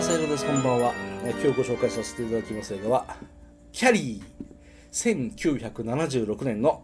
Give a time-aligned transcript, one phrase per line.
[0.00, 0.94] 正宏ですこんばんは。
[1.24, 3.18] 今日ご紹介させていただきます映画は
[3.70, 6.82] キャリー1976年の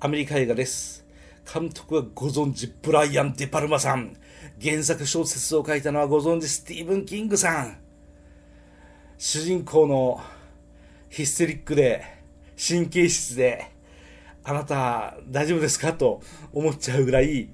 [0.00, 1.04] アメリカ映画です。
[1.52, 4.16] 監督はご存知ブライアン・デ・パルマさん。
[4.62, 7.76] 原作小説を書いたのはご存知スティーブン・キングさん。
[9.18, 10.18] 主人公の
[11.10, 12.02] ヒステリックで
[12.56, 13.66] 神経質で
[14.42, 15.92] あなた大丈夫ですか？
[15.92, 16.22] と
[16.54, 17.50] 思っちゃうぐらい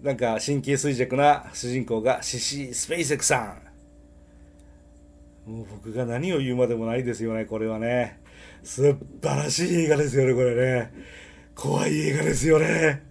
[0.00, 3.73] なんか神経衰弱な主人公がシシー・スペイセクさん。
[5.46, 8.20] もう僕が何を言うまでもないですよねこれはね。
[8.62, 10.92] 素晴らしい映画ですよねこれね。
[11.54, 13.02] 怖い映画ですよね。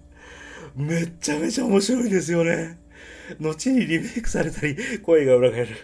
[0.75, 2.79] めちゃめちゃ面白いですよね。
[3.39, 5.75] 後にリメイクされたり、声が裏返る。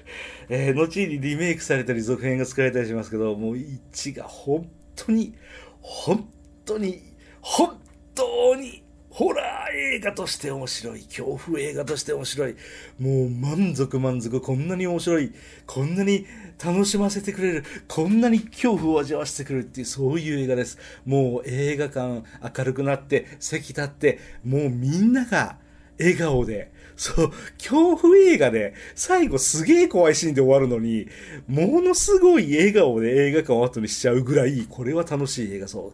[0.49, 5.35] えー、後にリメイクされたり、続編が作られたりしますけど、もう1が本当に、
[5.81, 6.27] 本
[6.65, 7.01] 当に、
[7.41, 7.79] 本
[8.15, 8.83] 当に、
[9.19, 11.01] ホラー映画として面白い。
[11.01, 12.55] 恐怖映画として面白い。
[13.01, 14.39] もう満足満足。
[14.39, 15.33] こんなに面白い。
[15.65, 16.25] こんなに
[16.63, 17.65] 楽しませてくれる。
[17.89, 20.77] こんなに恐怖を味わわせてくれるっていう、そういう映画です。
[21.05, 22.23] もう映画館
[22.59, 25.57] 明るくなって、席立って、もうみんなが
[25.99, 31.09] 笑顔で、そう、恐怖映画で、最後すげえ怖いシーンで終わるのに、
[31.49, 35.91] ものすごい笑顔で映画館を後にしちゃうぐらい、これは楽しい映画、そ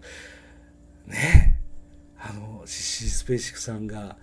[1.08, 1.10] う。
[1.10, 1.55] ね
[2.28, 4.18] あの、シシスペーシックさんが、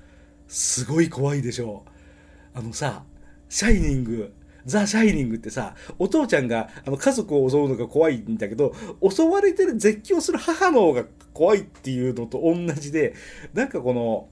[0.48, 2.58] すごい怖いでしょう。
[2.58, 3.04] あのさ、
[3.48, 4.34] シャイニング、
[4.66, 8.74] ザ・シャイニングってさ、お父ちゃんがあの家族を襲うのが怖いんだけど、
[9.08, 13.14] 襲われてる絶叫する母の方が怖いっていうのと同じで、
[13.54, 14.28] なんかこの、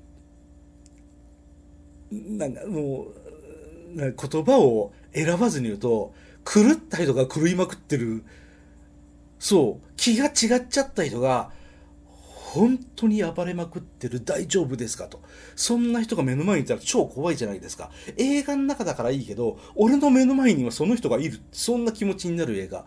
[2.10, 3.06] なんかも
[3.94, 6.12] う、言葉を選ばずに言うと、
[6.44, 8.24] 狂った人が狂いまくってる。
[9.38, 11.52] そう、気が違っちゃった人が、
[12.52, 15.22] 本当に暴れまくってる大丈夫ですかと。
[15.54, 17.92] そんな人が目の前にいたら超怖いじゃないですか。
[18.16, 21.38] 映画の中だからいいけど、俺の目の前にはその人がいる。
[21.52, 22.86] そんな気持ちになる映画。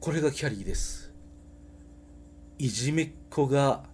[0.00, 1.14] これがキャリーです。
[2.58, 3.84] いじめっ子が、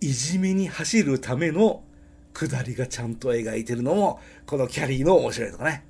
[0.00, 1.82] いじめに走るための
[2.32, 5.84] 下りがちゃんと描いてるのも、このキャリーの面白いとかね。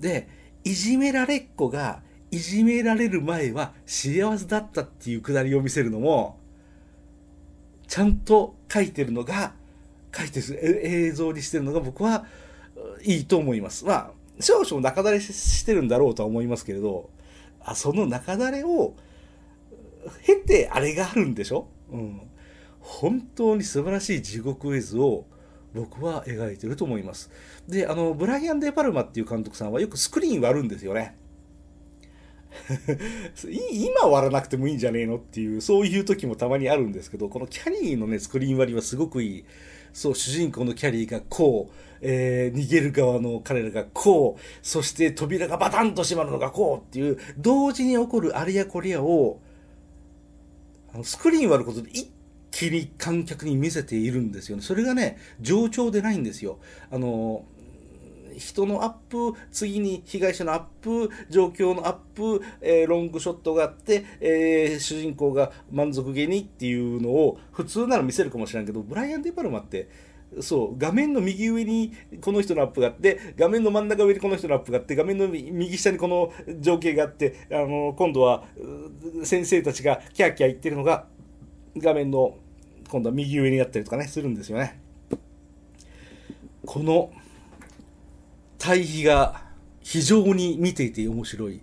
[0.00, 0.28] で、
[0.64, 6.40] いじめられっ子が、いじめられる前は幸せだったっていう下りを見せるのも、
[7.94, 9.52] ちゃんと書いてるのが、
[10.12, 12.24] 書いてる映像にしてるのが僕は
[13.04, 13.84] いいと思います。
[13.84, 14.10] まあ、
[14.40, 17.08] 少々中だれしてるんだろうとは思いますけれど、
[17.60, 18.96] あその中だれを
[20.26, 21.68] 経てあれがあるんでしょ？
[21.92, 22.20] うん。
[22.80, 25.24] 本当に素晴らしい地獄絵図を
[25.72, 27.30] 僕は描いてると思います。
[27.68, 31.16] で、あの、ブライアン・デ・パルマっていう監督さんはよくスクリーン割るんですよね。
[33.72, 39.44] 今割らなくてもいいんじゃねえのっていう、そういう時もたまにあるんですけど、このキャリーのね、スクリーン割りはすごくいい。
[39.92, 49.40] そう、主人公のキャリーがこう、えー、逃げる側の彼らがこう、そして扉がバタンと閉まるのがこうっていう、同時に起こるあれやこれやを、
[50.92, 52.10] あのスクリーン割ることで一
[52.50, 54.62] 気に観客に見せているんですよね。
[54.62, 56.58] それがね、冗長でないんですよ。
[56.90, 57.44] あの、
[58.36, 69.88] 人のアップ、次に被害者のアップ、状況のアップ、えー、ロングショットがあって、えー、主人公が満足げにっていうのを普通なら見せるかもしれないけど、ブライアン・デ・パルマって、
[70.40, 78.44] そう、画面の右上にこの人のアップがあって、画面の真ん中上にこの人のアップがあって、画面の右下にこの情景があって、あの、今度は
[79.22, 81.06] 先生たちがキャーキャー言ってるのが、
[81.76, 82.36] 画面の
[82.88, 84.80] 今度は右上になったりとかね、するんですよね。
[86.66, 87.12] この
[88.64, 89.42] 対比が
[89.82, 91.60] 非常に見ていて面白い。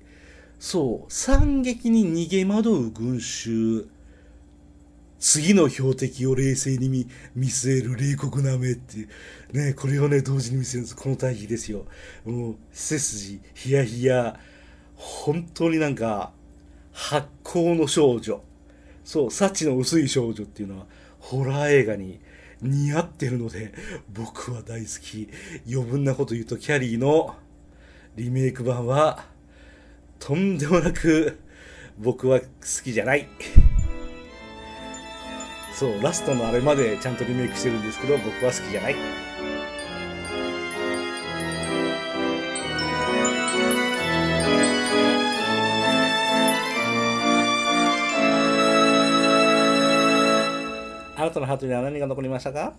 [0.60, 3.88] そう、惨劇に逃げ惑う群衆。
[5.18, 9.10] 次の標的を冷静に見見据える冷酷な目っていう。
[9.52, 10.96] ね、これをね、同時に見せるんです。
[10.96, 11.88] この対比ですよ。
[12.24, 14.40] もう、背筋、ヒヤヒヤ。
[14.96, 16.32] 本当になんか、
[16.92, 18.44] 発光の少女。
[19.04, 20.86] そう、幸の薄い少女っていうのは、
[21.18, 22.20] ホラー映画に
[22.62, 23.74] 似合ってるので、
[24.14, 25.30] 僕は大好き。
[25.70, 27.36] 余分なこと言うと、キャリーの
[28.16, 29.26] リメイク版は、
[30.20, 31.40] とんでもなく、
[31.98, 32.46] 僕は好
[32.84, 33.28] きじゃない。
[35.74, 39.31] そう、ラストのあれまでちゃんとリメイクしてるんですけど、僕は好きじゃない。
[51.22, 52.74] あなたのハートには何が残りましたか？